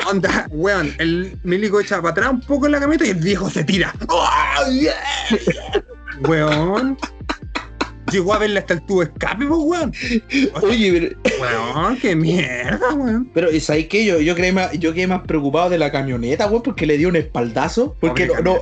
[0.08, 3.48] Onda, weón, el milico echa para atrás un poco en la camioneta y el viejo
[3.50, 3.94] se tira.
[4.08, 4.28] ¡Oh,
[4.72, 4.94] yeah!
[6.26, 6.96] Weón.
[8.10, 9.92] Llegó a verle hasta el tubo de escape, pues, weón.
[10.62, 13.30] Oye, pero, Weón, qué mierda, weón.
[13.32, 14.04] pero ¿sabes qué?
[14.04, 17.08] Yo, yo, quedé más, yo quedé más preocupado de la camioneta, güey, porque le dio
[17.08, 17.96] un espaldazo.
[18.00, 18.58] Porque no-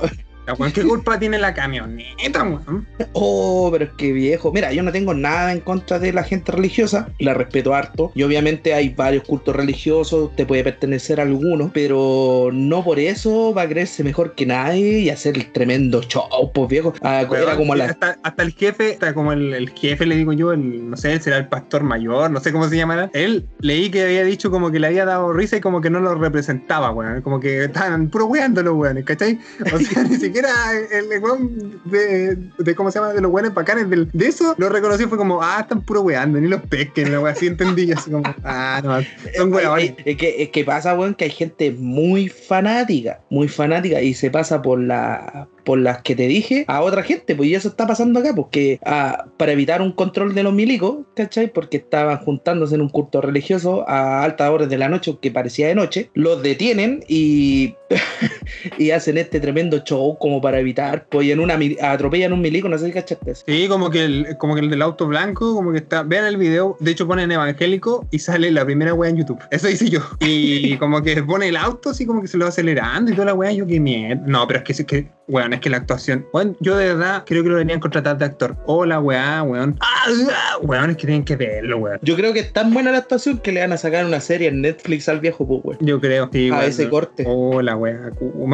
[0.53, 2.87] Weón, ¿qué culpa tiene la camioneta, weón?
[3.13, 4.51] Oh, pero es que viejo.
[4.51, 8.11] Mira, yo no tengo nada en contra de la gente religiosa, la respeto harto.
[8.15, 13.53] Y obviamente hay varios cultos religiosos, te puede pertenecer a alguno, pero no por eso
[13.53, 16.93] va a creerse mejor que nadie y hacer el tremendo show, pues viejo.
[17.01, 17.85] Ah, Weón, era como la.
[17.85, 21.19] hasta, hasta el jefe, hasta como el, el jefe, le digo yo, el, no sé,
[21.19, 23.09] será el pastor mayor, no sé cómo se llamará.
[23.13, 25.99] Él leí que había dicho como que le había dado risa y como que no
[25.99, 27.21] lo representaba, weón.
[27.21, 29.39] Como que estaban puro weándolo, weón, ¿cachai?
[29.73, 33.13] O sea, ni siquiera el, el weón de, de, ¿cómo se llama?
[33.13, 36.39] De los weones bacanes del, de eso, lo reconoció, fue como, ah, están puro weando,
[36.39, 38.99] ni los pesquen, la así entendí, yo, así como, ah, no,
[39.35, 39.93] son weones.
[39.99, 44.13] Es, es que, es que pasa, weón, que hay gente muy fanática, muy fanática y
[44.13, 47.67] se pasa por la por las que te dije a otra gente, pues y eso
[47.67, 51.53] está pasando acá, porque ah, para evitar un control de los milicos, ¿cachai?
[51.53, 55.67] Porque estaban juntándose en un culto religioso a altas horas de la noche, que parecía
[55.67, 57.75] de noche, los detienen y,
[58.79, 62.67] y hacen este tremendo show como para evitar, pues y en una atropellan un milico,
[62.67, 63.35] no sé si cachaste.
[63.35, 66.01] Sí, como que, el, como que el del auto blanco, como que está.
[66.01, 69.39] Vean el video, de hecho ponen evangélico y sale la primera wea en YouTube.
[69.51, 69.99] Eso hice yo.
[70.21, 73.27] Y como que pone el auto así como que se lo va acelerando y toda
[73.27, 73.51] la wea.
[73.51, 74.23] Yo qué mierda.
[74.25, 76.25] No, pero es que, es que weón, es que la actuación.
[76.33, 78.55] Weón, yo de verdad creo que lo deberían contratar de actor.
[78.65, 79.77] Hola, weá, weón.
[79.81, 81.99] Ah, ah, weón, es que tienen que verlo, weón.
[82.01, 84.47] Yo creo que es tan buena la actuación que le van a sacar una serie
[84.47, 85.77] en Netflix al viejo, pues, weón.
[85.81, 86.29] Yo creo.
[86.31, 86.65] Sí, A weón.
[86.65, 87.23] ese corte.
[87.27, 88.11] Hola, weá.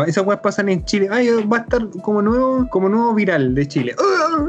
[0.07, 1.07] Esas weas pasan en Chile.
[1.11, 3.95] Ay, va a estar como nuevo, como nuevo viral de Chile.
[3.97, 4.45] Ay,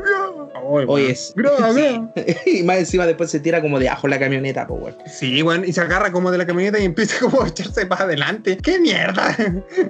[0.69, 1.11] Oye, weón.
[1.11, 1.71] es- graba.
[2.47, 4.97] y más encima después se tira como de ajo la camioneta, pues, weón.
[5.07, 8.05] Sí, weón, y se agarra como de la camioneta y empieza como a echarse para
[8.05, 8.59] adelante.
[8.63, 9.37] ¡Qué mierda!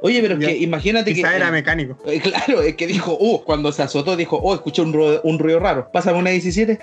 [0.03, 0.47] Oye, pero es Ya.
[0.49, 1.17] que imagínate que.
[1.17, 1.97] Quizá era mecánico.
[2.07, 5.39] Eh, Claro, es que dijo, uh, cuando se azotó, dijo, oh, escuché un, ruido- un
[5.39, 5.89] ruido raro.
[5.93, 6.79] Pásame una 17.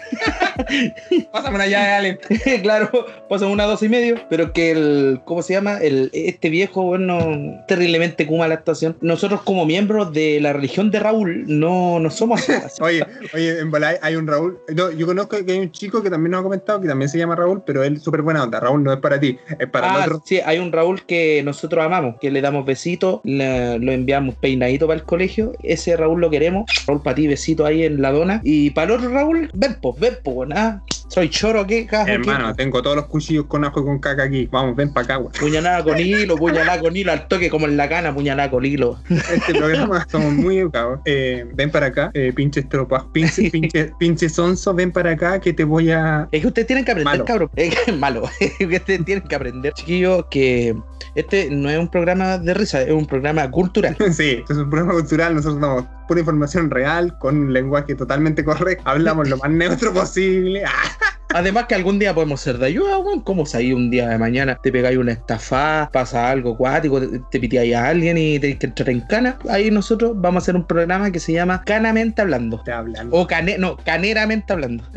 [1.31, 2.19] Pásame una llave, Allen.
[2.61, 2.89] claro,
[3.29, 4.15] pásame una 12 y medio.
[4.29, 5.77] Pero que el, ¿cómo se llama?
[5.77, 8.97] El, este viejo, bueno, terriblemente kuma la actuación.
[9.01, 12.81] Nosotros, como miembros de la religión de Raúl, no, no somos así.
[12.81, 14.57] Oye, oye, en Hay un Raúl.
[14.75, 17.17] No, yo conozco que hay un chico que también nos ha comentado que también se
[17.17, 18.59] llama Raúl, pero él es súper buena onda.
[18.59, 20.21] Raúl no es para ti, es para Ah, otro.
[20.25, 24.99] sí, hay un Raúl que nosotros amamos, que le damos besitos, lo enviamos peinadito para
[24.99, 25.53] el colegio.
[25.63, 26.65] Ese Raúl lo queremos.
[26.87, 28.41] Raúl para ti, besito ahí en la dona.
[28.43, 30.81] Y para el otro Raúl, ven, pues, ven, pues, nada.
[31.13, 32.07] ¿Soy choro qué, cajo?
[32.07, 32.13] qué?
[32.13, 34.47] Hermano, tengo todos los cuchillos con ajo y con caca aquí.
[34.51, 35.31] Vamos, ven para acá, weón.
[35.33, 38.99] Puñalada con hilo, puñalada con hilo, al toque como en la cana, puñalada con hilo.
[39.09, 41.01] Este programa somos muy educados.
[41.05, 45.53] Eh, ven para acá, eh, pinche estropa, pinche, pinche, pinche sonso, ven para acá que
[45.53, 46.27] te voy a.
[46.31, 47.25] Es que ustedes tienen que aprender, Malo.
[47.25, 47.49] cabrón.
[47.55, 48.23] Es que es malo.
[48.39, 50.75] Es que ustedes tienen que aprender, chiquillos, que
[51.15, 53.95] este no es un programa de risa, es un programa cultural.
[54.13, 55.35] Sí, es un programa cultural.
[55.35, 58.83] Nosotros damos pura información real con un lenguaje totalmente correcto.
[58.85, 60.63] Hablamos lo más neutro posible.
[61.33, 63.21] Además que algún día podemos ser de ayuda, weón.
[63.21, 67.39] ¿Cómo ahí un día de mañana te pegáis una estafada, pasa algo acuático, te, te
[67.39, 69.37] piteáis a alguien y te que entrar en cana?
[69.49, 72.61] Ahí nosotros vamos a hacer un programa que se llama Canamente Hablando.
[72.63, 73.09] te hablan.
[73.11, 74.83] O cane, no, caneramente hablando.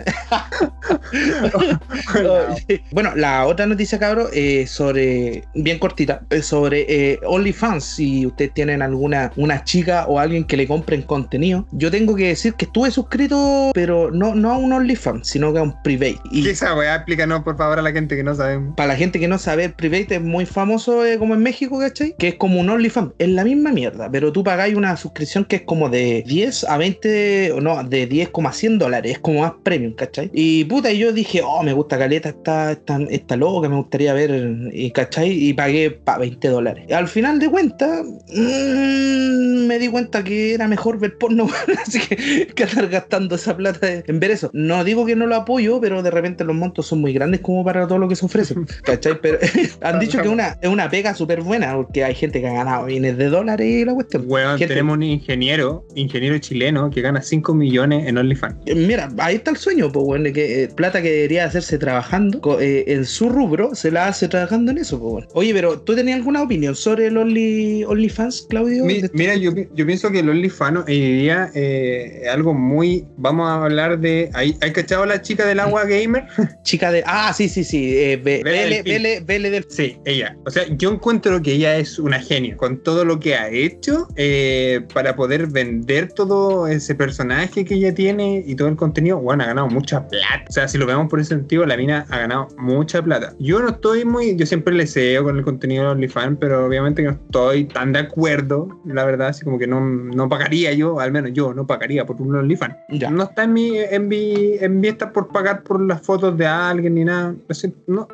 [2.93, 7.85] bueno, la otra noticia, cabrón, eh, sobre, bien cortita, eh, sobre eh, OnlyFans.
[7.85, 12.29] Si ustedes tienen alguna una chica o alguien que le compren contenido, yo tengo que
[12.29, 16.21] decir que estuve suscrito, pero no, no a un OnlyFans, sino que a un Private.
[16.31, 16.97] Y ¿Qué esa weá?
[16.97, 18.75] Explícanos por favor a la gente que no sabemos.
[18.77, 21.79] para la gente que no sabe, el Private es muy famoso eh, como en México,
[21.79, 22.15] ¿cachai?
[22.19, 23.13] Que es como un OnlyFans.
[23.19, 26.79] Es la misma mierda, pero tú pagáis una suscripción que es como de 10 a
[26.79, 29.13] 20, o no, de 10,100 dólares.
[29.13, 30.31] Es como más premium, ¿cachai?
[30.33, 34.13] Y puta, y yo dije, oh, me gusta Caleta, esta, esta, esta loca, me gustaría
[34.13, 35.31] ver, y, ¿cachai?
[35.31, 36.93] Y pagué para 20 dólares.
[36.93, 41.49] Al final de cuentas, mm, me di cuenta que era mejor ver porno,
[41.83, 44.51] así que, que andar gastando esa plata en ver eso.
[44.53, 47.65] No digo que no lo apoyo, pero de repente los montos son muy grandes como
[47.65, 49.19] para todo lo que se ofrece, ¿cachai?
[49.21, 49.39] Pero
[49.83, 52.87] han dicho que una, es una pega súper buena, porque hay gente que ha ganado
[52.87, 54.27] bienes de dólares y la cuestión.
[54.59, 58.57] Gente- tenemos un ingeniero, ingeniero chileno que gana 5 millones en OnlyFans.
[58.67, 62.59] Eh, Mira, ahí está el sueño, pues, bueno, que eh, plata que debería hacerse trabajando
[62.61, 65.29] eh, en su rubro, se la hace trabajando en eso, pues, bueno.
[65.35, 68.85] Oye, pero ¿tú tenías alguna opinión sobre el Only, OnlyFans, Claudio?
[68.85, 72.55] Mi- De- mira, yo, pi- yo pienso que el OnlyFans hoy día eh, es algo
[72.55, 73.05] muy.
[73.17, 74.31] Vamos a hablar de.
[74.35, 76.27] ¿Hay, ¿hay cachado la chica del agua gamer?
[76.63, 77.03] Chica de.
[77.07, 77.97] Ah, sí, sí, sí.
[77.97, 78.93] Eh, Be- Vele Vele, Delfín.
[78.93, 79.67] Vele, Vele del.
[79.69, 80.37] Sí, ella.
[80.45, 84.09] O sea, yo encuentro que ella es una genio con todo lo que ha hecho
[84.17, 89.19] eh, para poder vender todo ese personaje que ella tiene y todo el contenido.
[89.19, 90.45] Bueno, ha ganado mucha plata.
[90.49, 93.35] O sea, si lo vemos por ese sentido, la mina ha ganado mucha plata.
[93.39, 94.37] Yo no estoy muy.
[94.37, 97.93] Yo siempre le deseo con el contenido de OnlyFans, pero obviamente que no estoy tan
[97.93, 99.29] de acuerdo, la verdad.
[99.29, 102.75] Así como que no, no pagaría yo, al menos yo no pagaría por un OnlyFans.
[102.91, 103.11] Ya.
[103.11, 106.47] No está en mi, en mi, en mi esta por pagar por las fotos de
[106.47, 107.35] alguien ni nada.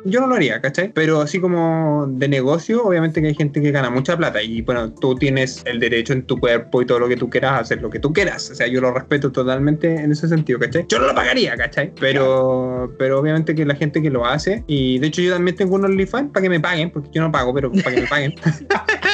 [0.05, 0.91] Yo no lo haría, ¿cachai?
[0.93, 4.91] Pero así como de negocio, obviamente que hay gente que gana mucha plata y bueno,
[4.93, 7.89] tú tienes el derecho en tu cuerpo y todo lo que tú quieras hacer lo
[7.89, 8.49] que tú quieras.
[8.51, 10.85] O sea, yo lo respeto totalmente en ese sentido, ¿cachai?
[10.87, 11.91] Yo no lo pagaría, ¿cachai?
[11.99, 15.75] Pero, pero obviamente que la gente que lo hace, y de hecho yo también tengo
[15.75, 18.35] un OnlyFans para que me paguen, porque yo no pago, pero para que me paguen.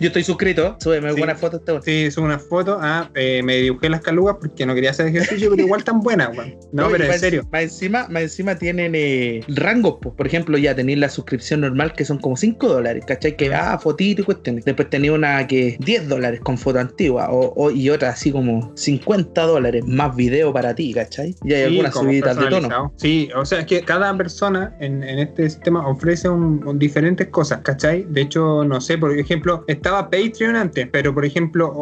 [0.00, 1.18] Yo estoy suscrito, súbeme Sí.
[1.18, 1.60] buenas fotos.
[1.66, 2.78] Este Sí, es una foto.
[2.80, 6.28] Ah, eh, me dibujé las calugas porque no quería hacer ejercicio, pero igual tan buena,
[6.30, 6.56] weón.
[6.72, 7.48] No, Oye, pero en serio.
[7.50, 10.14] Más encima, más encima tienen eh, rangos, po.
[10.14, 13.36] por ejemplo, ya tenéis la suscripción normal que son como 5 dólares, ¿cachai?
[13.36, 14.64] Que ah, fotito y cuestiones.
[14.64, 18.72] Después tenía una que 10 dólares con foto antigua o, o- y otra así como
[18.76, 21.34] 50 dólares más video para ti, ¿cachai?
[21.44, 22.92] Y hay Sí, algunas subidas de tono.
[22.96, 27.28] Sí, o sea, es que cada persona en, en este sistema ofrece un- un diferentes
[27.28, 28.04] cosas, ¿cachai?
[28.08, 31.74] De hecho, no sé, por ejemplo, estaba Patreon antes, pero por ejemplo,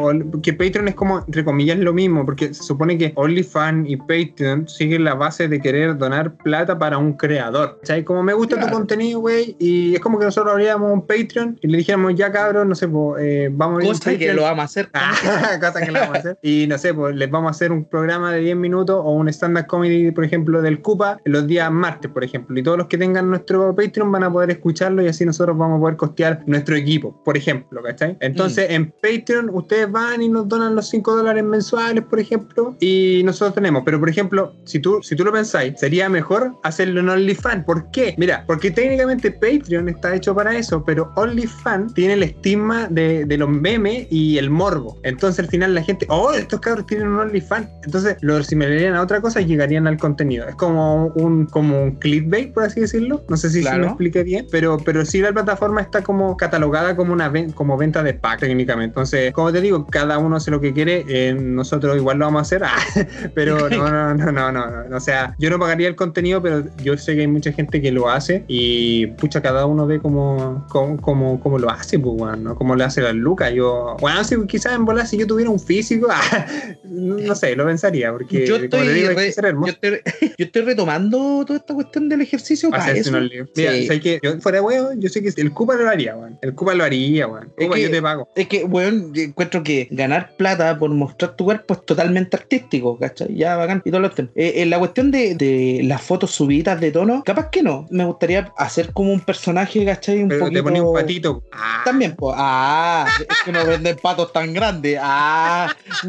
[0.43, 4.69] que Patreon es como, entre comillas, lo mismo, porque se supone que OnlyFans y Patreon
[4.69, 8.05] siguen la base de querer donar plata para un creador, ¿cachai?
[8.05, 11.69] Como me gusta tu contenido, güey, y es como que nosotros abríamos un Patreon y
[11.69, 14.65] le dijéramos, ya cabros, no sé, pues, eh, vamos a Cosa que lo vamos a
[14.65, 14.89] hacer.
[14.93, 16.39] Ah, cosa que la vamos a hacer.
[16.43, 19.29] Y no sé, pues les vamos a hacer un programa de 10 minutos o un
[19.29, 22.59] stand-up comedy, por ejemplo, del Cupa, los días martes, por ejemplo.
[22.59, 25.79] Y todos los que tengan nuestro Patreon van a poder escucharlo y así nosotros vamos
[25.79, 28.17] a poder costear nuestro equipo, por ejemplo, ¿cachai?
[28.21, 33.23] Entonces, en Patreon ustedes van y nos donan los 5 dólares mensuales, por ejemplo, y
[33.25, 33.83] nosotros tenemos.
[33.85, 37.65] Pero, por ejemplo, si tú, si tú lo pensáis, sería mejor hacerlo en OnlyFans.
[37.65, 38.15] ¿Por qué?
[38.19, 43.39] Mira, porque técnicamente Patreon está hecho para eso, pero OnlyFans tiene el estigma de, de
[43.39, 44.99] los memes y el morbo.
[45.03, 47.69] Entonces al final la gente, oh, estos cabros tienen un OnlyFans.
[47.85, 50.49] Entonces lo asimilarían a otra cosa y llegarían al contenido.
[50.49, 53.23] Es como un, como un clickbait, por así decirlo.
[53.29, 53.79] No sé si, Claro.
[53.83, 57.81] lo expliqué bien, pero, pero sí la plataforma está como catalogada como una ven- como
[57.81, 58.87] venta de pack técnicamente.
[58.93, 61.05] Entonces, como te digo, cada uno hace lo que quiere.
[61.09, 62.65] eh, nosotros igual lo vamos a hacer.
[62.65, 62.77] ah,
[63.35, 64.97] pero no, no, no, no, no, no.
[64.97, 67.93] O sea, yo no pagaría el contenido, pero yo sé que hay mucha gente que
[67.93, 72.45] lo hace y pucha, cada uno ve cómo, cómo, cómo, cómo lo hace, pues, weón,
[72.45, 72.55] ¿no?
[72.57, 73.51] Cómo le hace la Luca.
[73.51, 76.47] Yo, bueno, si quizás en bola, si yo tuviera un físico, ah,
[76.85, 80.01] no sé, lo pensaría, porque Yo estoy, digo, re- que yo, estoy,
[80.39, 83.13] yo estoy retomando toda esta cuestión del ejercicio para eso.
[83.13, 83.87] Mira, Sí.
[83.87, 84.21] ¿sabes qué?
[84.23, 86.39] Yo fuera de huevo, yo sé que el Cupa lo haría, weón.
[86.43, 87.27] El Cupa lo haría,
[87.75, 88.29] Es que- yo te pago.
[88.35, 92.99] Es que, weón, yo encuentro que ganar plata por mostrar tu cuerpo es totalmente artístico,
[92.99, 93.35] ¿cachai?
[93.35, 94.29] Ya bacán y todo lo otro.
[94.35, 97.87] Eh, en la cuestión de, de las fotos subidas de tono, capaz que no.
[97.91, 100.23] Me gustaría hacer como un personaje, ¿cachai?
[100.23, 100.59] Un Pero poquito...
[100.59, 101.43] te ponía un patito.
[101.53, 102.35] Ah, También, pues.
[102.39, 104.99] Ah, es que no venden patos tan grandes.
[105.01, 105.75] Ah,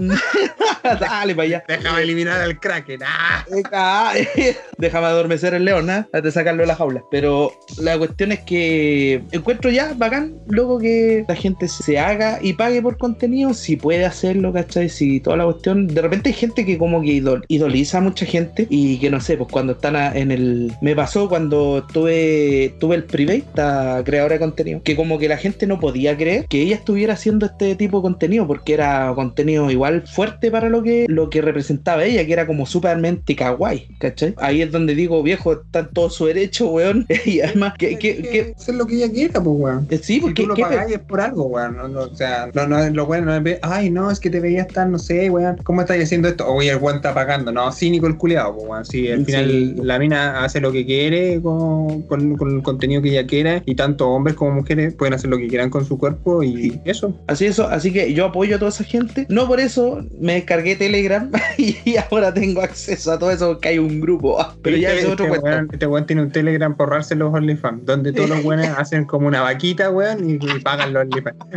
[1.00, 1.63] dale para allá.
[1.67, 3.02] Déjame eliminar al Kraken.
[3.06, 3.46] Ah.
[3.56, 4.13] Eh, ah,
[4.78, 6.06] Déjame adormecer el león, ¿eh?
[6.13, 7.04] Antes de sacarlo de la jaula.
[7.12, 12.54] Pero la cuestión es que encuentro ya bacán, loco, que la gente se haga y
[12.54, 13.54] pague por contenido.
[13.54, 14.89] Si puede hacerlo, ¿cachai?
[14.89, 15.88] Si toda la cuestión.
[15.88, 19.21] De repente hay gente que como que idol- idoliza a mucha gente y que no
[19.21, 20.73] sé, pues cuando están a- en el.
[20.82, 25.38] Me pasó cuando tuve, tuve el private, esta creadora de contenido, que como que la
[25.38, 29.69] gente no podía creer que ella estuviera haciendo este tipo de contenido porque era contenido
[29.71, 34.34] igual fuerte para lo que, lo que representaba ella, que era como supermente kawaii, ¿cachai?
[34.38, 37.06] Ahí es donde digo, viejo, está todo su derecho, weón.
[37.26, 39.88] y además, que, que, que- hacer lo que ella quiera, pues, weón.
[39.89, 41.78] eh, sí, Si porque tú lo que- pagáis es por algo, weón.
[41.78, 44.68] No, no, o sea, no, no, lo bueno no ay, no, es que te veías
[44.68, 45.58] tan, no sé, weón.
[45.63, 46.48] ¿Cómo estás haciendo esto?
[46.48, 47.52] Oye, el weón está pagando.
[47.52, 48.86] No, cínico el culiado, pues, weón.
[48.86, 49.76] Sí, al final Sí.
[49.82, 53.62] la mina hace lo que quiere con, con, con el contenido que ella quiera.
[53.66, 57.13] Y tanto hombres como mujeres pueden hacer lo que quieran con su cuerpo y eso.
[57.28, 59.26] Así eso, así que yo apoyo a toda esa gente.
[59.30, 63.80] No por eso me descargué Telegram y ahora tengo acceso a todo eso porque hay
[63.80, 64.40] un grupo.
[64.40, 65.46] Ah, Pero ya este, es otro este cuento.
[65.46, 69.06] weón, este weón tiene un Telegram por ahorrarse los OnlyFans, donde todos los weones hacen
[69.06, 71.04] como una vaquita, weón, y, y pagan los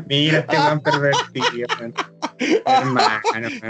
[0.08, 1.66] Mira este weón pervertido.
[2.66, 3.20] Hermano.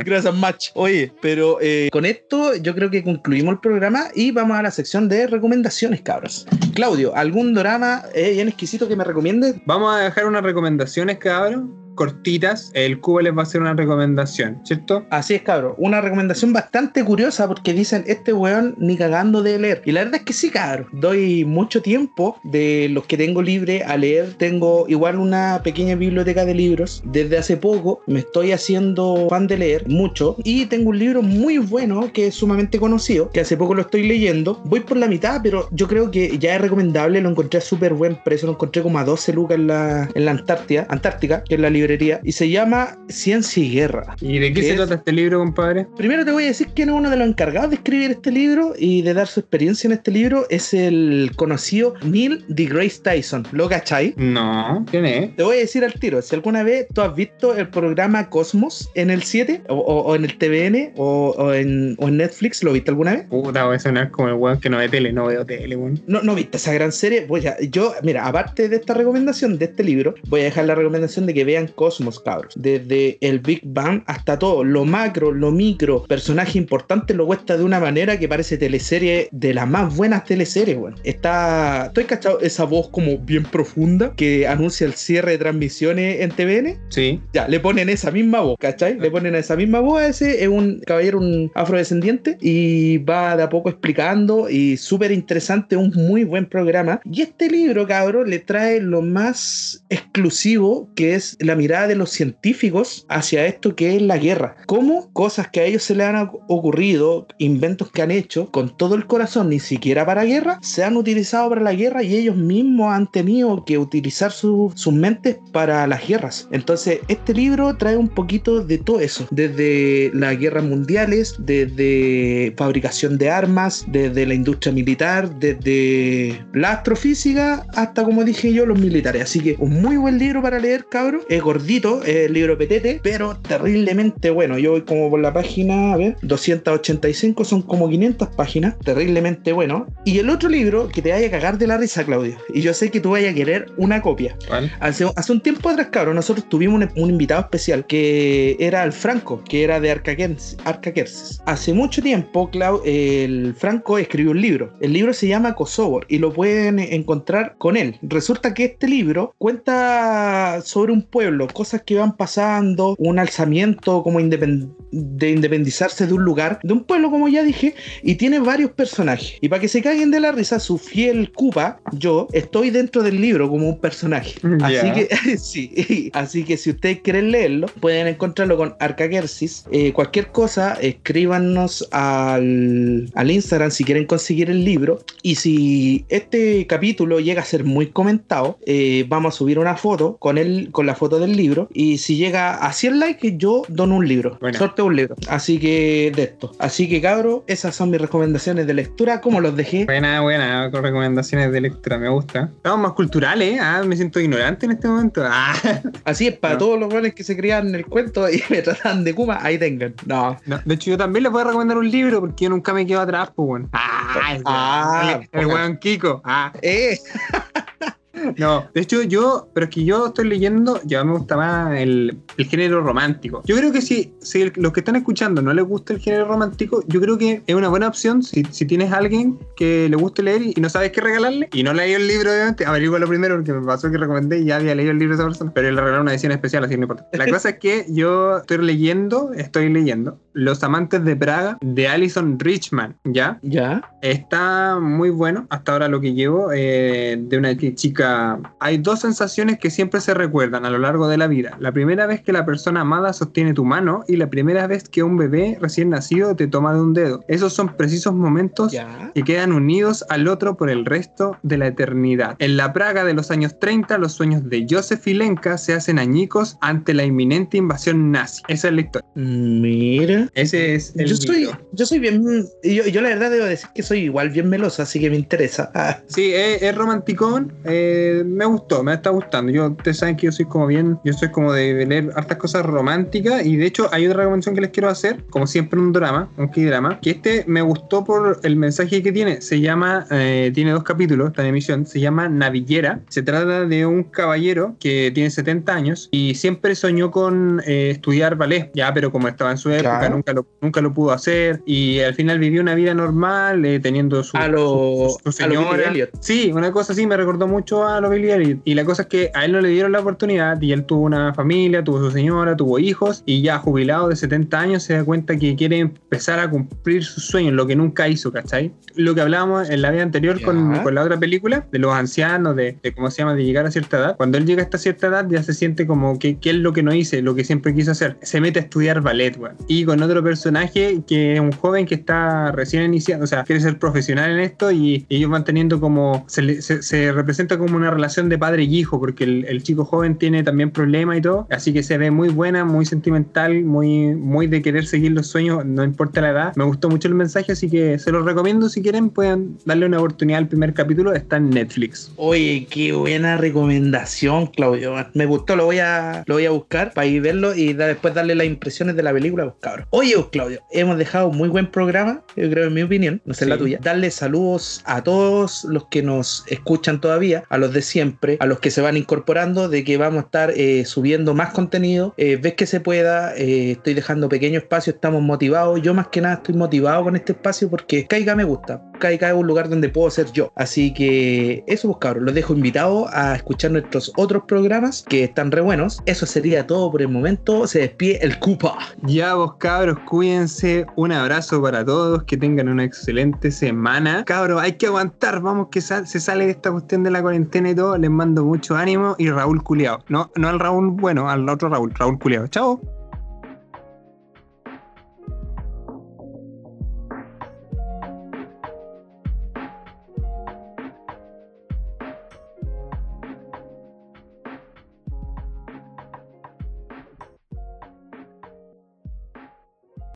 [0.05, 0.69] Gracias, Match.
[0.75, 4.71] Oye, pero eh, con esto yo creo que concluimos el programa y vamos a la
[4.71, 6.47] sección de recomendaciones, cabros.
[6.75, 9.57] Claudio, ¿algún drama eh, bien exquisito que me recomiendes?
[9.67, 12.71] Vamos a dejar unas recomendaciones, cabrón, cortitas.
[12.73, 15.05] El Cuba les va a hacer una recomendación, ¿cierto?
[15.11, 15.75] Así es, cabro.
[15.77, 19.83] Una recomendación bastante curiosa porque dicen, este weón ni cagando de leer.
[19.85, 20.87] Y la verdad es que sí, cabro.
[20.93, 24.33] Doy mucho tiempo de los que tengo libre a leer.
[24.39, 27.03] Tengo igual una pequeña biblioteca de libros.
[27.05, 30.37] Desde hace poco me estoy haciendo fan de leer mucho.
[30.43, 34.05] Y tengo un libro muy bueno que es sumamente conocido, que hace poco lo estoy
[34.05, 34.63] leyendo.
[34.65, 37.21] Voy por la mitad, pero yo creo que ya es recomendable.
[37.21, 38.47] Lo encontré a súper buen precio.
[38.47, 41.69] Lo encontré como a 12 lucas en la, en la Antártida, Antártica, que es la
[41.69, 41.90] librería.
[42.25, 44.17] Y se llama Ciencia y Guerra.
[44.21, 44.77] ¿Y de qué ¿Qué se es?
[44.77, 45.87] trata este libro, compadre?
[45.97, 48.75] Primero te voy a decir que no uno de los encargados de escribir este libro
[48.79, 53.47] y de dar su experiencia en este libro es el conocido Neil deGrasse Tyson.
[53.53, 54.15] ¿Lo cachai?
[54.17, 55.37] No, ¿quién es?
[55.37, 58.91] Te voy a decir al tiro, si alguna vez tú has visto el programa Cosmos
[58.95, 62.63] en el 7 o, o- o en el TVN o, o en, o en Netflix,
[62.63, 63.25] ¿lo viste alguna vez?
[63.29, 66.01] Puta, voy a sonar como el weón que no ve tele, no veo tele, weón.
[66.07, 67.23] No, no viste esa gran serie.
[67.23, 70.75] Pues ya, yo, mira, aparte de esta recomendación de este libro, voy a dejar la
[70.75, 72.53] recomendación de que vean Cosmos, cabros.
[72.59, 77.65] Desde el Big Bang hasta todo, lo macro, lo micro, personaje importante lo cuesta de
[77.65, 80.97] una manera que parece teleserie de las más buenas teleseries, weón.
[81.05, 86.31] Está, estoy cachado esa voz como bien profunda que anuncia el cierre de transmisiones en
[86.33, 86.79] TVN.
[86.91, 87.19] Sí.
[87.33, 89.01] Ya, le ponen esa misma voz, ¿cachai?
[89.01, 93.45] Le ponen esa misma voz a ese, es un caballero, un afrodescendiente, y va de
[93.45, 97.01] a poco explicando, y súper interesante, un muy buen programa.
[97.11, 102.11] Y este libro, cabrón, le trae lo más exclusivo, que es la mirada de los
[102.11, 104.57] científicos hacia esto que es la guerra.
[104.67, 108.77] Cómo cosas que a ellos se les han oc- ocurrido, inventos que han hecho, con
[108.77, 112.37] todo el corazón, ni siquiera para guerra, se han utilizado para la guerra y ellos
[112.37, 116.49] mismos han tenido que utilizar su- sus mentes para las guerras.
[116.53, 123.19] Entonces, este libro trae un poquito de todo eso, desde las guerras mundiales, desde fabricación
[123.19, 129.23] de armas, desde la industria militar, desde la astrofísica, hasta como dije yo, los militares.
[129.23, 131.21] Así que un muy buen libro para leer, cabro.
[131.29, 134.57] Es gordito, es el libro petete, pero terriblemente bueno.
[134.57, 139.89] Yo voy como por la página, a ver, 285, son como 500 páginas, terriblemente bueno.
[140.05, 142.73] Y el otro libro que te vaya a cagar de la risa, Claudio, y yo
[142.73, 144.37] sé que tú vayas a querer una copia.
[144.79, 148.93] Hace, hace un tiempo atrás, cabrón, nosotros tuvimos un, un invitado especial que era el
[148.93, 149.91] Franco, que era de.
[149.91, 151.41] Arcaquerces.
[151.47, 154.73] Hace mucho tiempo, Clau, el Franco escribió un libro.
[154.81, 157.99] El libro se llama Kosovo y lo pueden encontrar con él.
[158.03, 164.21] Resulta que este libro cuenta sobre un pueblo, cosas que van pasando, un alzamiento como
[164.21, 168.73] independ- de independizarse de un lugar, de un pueblo, como ya dije, y tiene varios
[168.73, 169.35] personajes.
[169.41, 173.21] Y para que se caigan de la risa, su fiel Cupa, yo, estoy dentro del
[173.21, 174.35] libro como un personaje.
[174.63, 179.65] Así que, sí, así que si ustedes quieren leerlo, pueden encontrarlo con Arcaquersis.
[179.71, 185.01] Eh, cualquier cosa, escríbanos al, al Instagram si quieren conseguir el libro.
[185.23, 190.17] Y si este capítulo llega a ser muy comentado, eh, vamos a subir una foto
[190.19, 191.69] con, el, con la foto del del libro.
[191.73, 194.37] Y si llega a 100 likes, yo dono un libro.
[194.41, 194.59] Bueno.
[194.59, 195.17] Sorteo un libro.
[195.29, 196.53] Así que de esto.
[196.59, 199.21] Así que cabro, esas son mis recomendaciones de lectura.
[199.21, 199.85] ¿Cómo los dejé?
[199.87, 202.51] Buena, buena, con recomendaciones de lectura, me gusta.
[202.57, 203.59] Estamos más culturales, ¿eh?
[203.61, 205.23] Ah, me siento ignorante en este momento.
[205.25, 205.55] Ah.
[206.05, 206.59] Así es, para No.
[206.59, 209.59] todos los buenos que se crían en el cuento y me tratan de Kuma, ahí
[209.59, 209.95] tengan.
[210.07, 210.37] No.
[210.47, 212.87] No, de hecho, yo también les voy a recomendar un libro porque yo nunca me
[212.87, 213.65] quedo atrás, pues.
[213.73, 216.21] Ah, el, Ah, el, el weón Kiko.
[216.25, 216.99] Ah, Eh,
[218.39, 218.67] no.
[218.75, 222.45] De hecho, yo, pero es que yo estoy leyendo, ya me gusta más el, el
[222.47, 223.43] género romántico.
[223.45, 226.27] Yo creo que si, si el- los que están escuchando no les gusta el género
[226.27, 229.97] romántico, yo creo que es una buena opción si, si tienes a alguien que le
[229.97, 233.07] guste leer y, y no sabes qué regalarle y no leí el libro, obviamente, averígualo
[233.07, 235.53] primero porque me pasó que recomendé y ya había leído el libro de esa persona,
[235.55, 237.07] pero le regalaron una edición especial, así que no importa.
[237.13, 242.39] La cosa es que yo estoy leyendo, estoy leyendo Los Amantes de Praga de Alison
[242.39, 243.39] Richman, ¿ya?
[243.43, 243.83] ya.
[244.03, 248.10] Está muy bueno hasta ahora lo que llevo eh, de una chica.
[248.59, 251.57] Hay dos sensaciones que siempre se recuerdan a lo largo de la vida.
[251.61, 255.03] La primera vez que la persona amada sostiene tu mano y la primera vez que
[255.03, 257.25] un bebé recién nacido te toma de un dedo.
[257.29, 259.11] Esos son precisos momentos Ya.
[259.15, 262.37] que quedan unidos al otro por el resto de la eternidad.
[262.39, 265.99] En la Praga de los años 30, los sueños de Josef y Lenka se hacen
[265.99, 268.43] añicos ante la inminente invasión nazi.
[268.49, 269.09] Esa es la historia.
[269.15, 270.29] Mira.
[270.35, 272.25] Ese es el Yo soy, yo soy bien.
[272.63, 275.71] Yo, yo la verdad debo decir que soy igual bien melosa, así que me interesa.
[275.75, 277.53] Ah, Sí, es, es romanticón.
[277.65, 279.53] eh, me gustó, me está gustando.
[279.53, 282.65] Yo, ustedes saben que yo soy como bien, yo soy como de leer hartas cosas
[282.67, 283.45] románticas.
[283.45, 286.49] Y de hecho, hay otra recomendación que les quiero hacer, como siempre, un drama, un
[286.49, 289.41] K-drama, que este me gustó por el mensaje que tiene.
[289.41, 293.01] Se llama, eh, tiene dos capítulos, esta emisión, se llama Navillera.
[293.09, 298.37] Se trata de un caballero que tiene 70 años y siempre soñó con eh, estudiar
[298.37, 300.15] ballet, ya, pero como estaba en su época, Claro.
[300.17, 301.63] nunca, lo, nunca lo pudo hacer.
[301.67, 305.47] Y al final vivió una vida normal, eh, teniendo su, A lo- su- su a
[305.47, 305.91] lo Billy señora.
[305.91, 306.11] Elliot.
[306.21, 308.61] Sí, una cosa así me recordó mucho a lo Billy Elliot.
[308.65, 311.03] Y la cosa es que a él no le dieron la oportunidad y él tuvo
[311.05, 315.05] una familia, tuvo su señora, tuvo hijos y ya jubilado de 70 años se da
[315.05, 318.73] cuenta que quiere empezar a cumplir sus sueños, lo que nunca hizo, ¿cachai?
[318.97, 322.55] Lo que hablábamos en la vida anterior con, con la otra película, de los ancianos,
[322.57, 324.17] de, de cómo se llama, de llegar a cierta edad.
[324.17, 326.73] Cuando él llega a esta cierta edad ya se siente como que qué es lo
[326.73, 328.19] que no hice, lo que siempre quiso hacer.
[328.23, 329.57] Se mete a estudiar ballet, weón.
[329.69, 333.61] Y con otro personaje que es un joven que está recién iniciando, o sea, quiere
[333.63, 337.91] ser profesional en esto y ellos van teniendo como, se, se- se representa como una
[337.91, 341.47] relación de padre y hijo, porque el, el chico joven tiene también problemas y todo,
[341.51, 345.65] así que se ve muy buena, muy sentimental, muy, muy de querer seguir los sueños,
[345.65, 346.53] no importa la edad.
[346.57, 349.99] Me gustó mucho el mensaje, así que se los recomiendo si quieren, pueden darle una
[349.99, 352.13] oportunidad al primer capítulo, está en Netflix.
[352.17, 354.95] Oye, qué buena recomendación, Claudio.
[355.15, 358.15] Me gustó, lo voy a, lo voy a buscar para ir verlo y da- después
[358.15, 359.87] darle las impresiones de la película, cabrón.
[359.91, 363.47] Oye, pues, Claudio, hemos dejado muy buen programa, yo creo en mi opinión, no sé
[363.47, 363.79] la tuya.
[363.83, 368.61] Darle saludos a todos los que nos escuchan todavía, a los de siempre, a los
[368.61, 372.15] que se van incorporando, de que vamos a estar eh, subiendo más contenido.
[372.17, 375.81] Eh, ves que se pueda, eh, estoy dejando pequeño espacio, estamos motivados.
[375.83, 378.90] Yo más que nada estoy motivado con este espacio porque Caiga me gusta.
[379.01, 380.53] Caiga es un lugar donde puedo ser yo.
[380.55, 385.51] Así que eso, pues cabros, los dejo invitados a escuchar nuestros otros programas que están
[385.51, 386.01] re buenos.
[386.07, 387.67] Eso sería todo por el momento.
[387.67, 388.79] Se despide el Cupa.
[389.03, 394.25] Ya vos cabros, cuídense, un abrazo para todos, que tengan una excelente semana.
[394.25, 397.75] Cabros, hay que aguantar, vamos que se sale de esta cuestión de la cuarentena y
[397.75, 400.05] todo, les mando mucho ánimo y Raúl Culeado.
[400.09, 402.47] No, no al Raúl bueno, al otro Raúl, Raúl Culeado.
[402.49, 403.00] Chao.